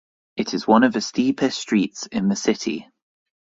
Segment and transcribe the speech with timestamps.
[0.35, 2.87] It is one of the steepest streets in the city.